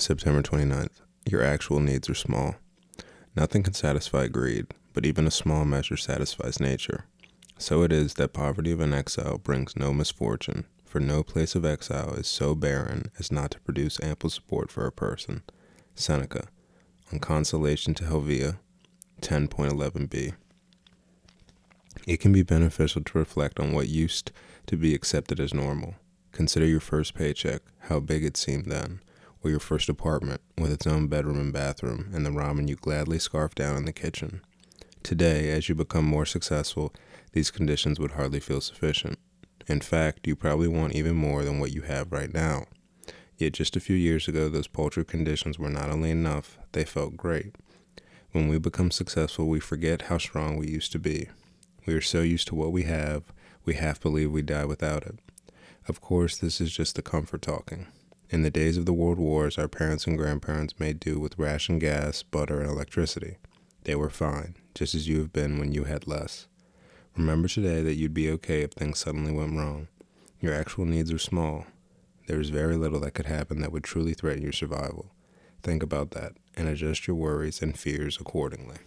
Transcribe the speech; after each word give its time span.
September 0.00 0.42
29th. 0.42 1.00
Your 1.28 1.42
actual 1.42 1.80
needs 1.80 2.08
are 2.08 2.14
small. 2.14 2.56
Nothing 3.34 3.62
can 3.62 3.74
satisfy 3.74 4.28
greed, 4.28 4.66
but 4.92 5.04
even 5.04 5.26
a 5.26 5.30
small 5.30 5.64
measure 5.64 5.96
satisfies 5.96 6.60
nature. 6.60 7.06
So 7.58 7.82
it 7.82 7.92
is 7.92 8.14
that 8.14 8.32
poverty 8.32 8.72
of 8.72 8.80
an 8.80 8.92
exile 8.92 9.38
brings 9.38 9.76
no 9.76 9.92
misfortune, 9.92 10.66
for 10.84 11.00
no 11.00 11.22
place 11.22 11.54
of 11.54 11.64
exile 11.64 12.14
is 12.14 12.26
so 12.26 12.54
barren 12.54 13.10
as 13.18 13.32
not 13.32 13.50
to 13.52 13.60
produce 13.60 14.00
ample 14.02 14.30
support 14.30 14.70
for 14.70 14.86
a 14.86 14.92
person. 14.92 15.42
Seneca, 15.94 16.48
on 17.12 17.18
Consolation 17.18 17.94
to 17.94 18.04
Helvia, 18.04 18.58
10.11b. 19.22 20.34
It 22.06 22.20
can 22.20 22.32
be 22.32 22.42
beneficial 22.42 23.02
to 23.02 23.18
reflect 23.18 23.58
on 23.58 23.72
what 23.72 23.88
used 23.88 24.30
to 24.66 24.76
be 24.76 24.94
accepted 24.94 25.40
as 25.40 25.54
normal. 25.54 25.94
Consider 26.32 26.66
your 26.66 26.80
first 26.80 27.14
paycheck, 27.14 27.62
how 27.80 28.00
big 28.00 28.24
it 28.24 28.36
seemed 28.36 28.66
then, 28.66 29.00
or 29.46 29.50
your 29.50 29.60
first 29.60 29.88
apartment 29.88 30.40
with 30.58 30.72
its 30.72 30.88
own 30.88 31.06
bedroom 31.06 31.38
and 31.38 31.52
bathroom, 31.52 32.10
and 32.12 32.26
the 32.26 32.30
ramen 32.30 32.68
you 32.68 32.74
gladly 32.74 33.18
scarf 33.18 33.54
down 33.54 33.76
in 33.76 33.84
the 33.84 33.92
kitchen. 33.92 34.40
Today, 35.04 35.50
as 35.50 35.68
you 35.68 35.74
become 35.76 36.04
more 36.04 36.26
successful, 36.26 36.92
these 37.32 37.52
conditions 37.52 38.00
would 38.00 38.12
hardly 38.12 38.40
feel 38.40 38.60
sufficient. 38.60 39.20
In 39.68 39.80
fact, 39.80 40.26
you 40.26 40.34
probably 40.34 40.66
want 40.66 40.96
even 40.96 41.14
more 41.14 41.44
than 41.44 41.60
what 41.60 41.72
you 41.72 41.82
have 41.82 42.10
right 42.10 42.32
now. 42.34 42.64
Yet 43.38 43.52
just 43.52 43.76
a 43.76 43.80
few 43.80 43.94
years 43.94 44.26
ago, 44.26 44.48
those 44.48 44.66
paltry 44.66 45.04
conditions 45.04 45.60
were 45.60 45.70
not 45.70 45.90
only 45.90 46.10
enough, 46.10 46.58
they 46.72 46.84
felt 46.84 47.16
great. 47.16 47.54
When 48.32 48.48
we 48.48 48.58
become 48.58 48.90
successful, 48.90 49.46
we 49.46 49.60
forget 49.60 50.02
how 50.02 50.18
strong 50.18 50.56
we 50.56 50.66
used 50.66 50.90
to 50.92 50.98
be. 50.98 51.28
We 51.86 51.94
are 51.94 52.00
so 52.00 52.22
used 52.22 52.48
to 52.48 52.56
what 52.56 52.72
we 52.72 52.82
have, 52.82 53.32
we 53.64 53.74
half 53.74 54.00
believe 54.00 54.32
we 54.32 54.42
die 54.42 54.64
without 54.64 55.04
it. 55.04 55.20
Of 55.86 56.00
course, 56.00 56.36
this 56.36 56.60
is 56.60 56.72
just 56.72 56.96
the 56.96 57.02
comfort 57.02 57.42
talking. 57.42 57.86
In 58.28 58.42
the 58.42 58.50
days 58.50 58.76
of 58.76 58.86
the 58.86 58.92
world 58.92 59.18
wars, 59.18 59.56
our 59.56 59.68
parents 59.68 60.06
and 60.06 60.18
grandparents 60.18 60.80
made 60.80 60.98
do 60.98 61.20
with 61.20 61.38
ration 61.38 61.78
gas, 61.78 62.24
butter, 62.24 62.60
and 62.60 62.68
electricity. 62.68 63.36
They 63.84 63.94
were 63.94 64.10
fine, 64.10 64.56
just 64.74 64.96
as 64.96 65.06
you 65.06 65.18
have 65.20 65.32
been 65.32 65.60
when 65.60 65.70
you 65.70 65.84
had 65.84 66.08
less. 66.08 66.48
Remember 67.16 67.46
today 67.46 67.82
that 67.82 67.94
you'd 67.94 68.12
be 68.12 68.28
okay 68.32 68.62
if 68.62 68.72
things 68.72 68.98
suddenly 68.98 69.32
went 69.32 69.56
wrong. 69.56 69.86
Your 70.40 70.54
actual 70.54 70.86
needs 70.86 71.12
are 71.12 71.18
small. 71.18 71.66
There 72.26 72.40
is 72.40 72.50
very 72.50 72.76
little 72.76 72.98
that 73.00 73.14
could 73.14 73.26
happen 73.26 73.60
that 73.60 73.70
would 73.70 73.84
truly 73.84 74.12
threaten 74.12 74.42
your 74.42 74.52
survival. 74.52 75.12
Think 75.62 75.84
about 75.84 76.10
that 76.10 76.32
and 76.56 76.68
adjust 76.68 77.06
your 77.06 77.14
worries 77.14 77.62
and 77.62 77.78
fears 77.78 78.18
accordingly. 78.20 78.78